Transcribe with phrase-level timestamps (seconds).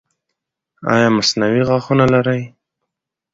[0.93, 2.41] ایا مصنوعي غاښونه لرئ؟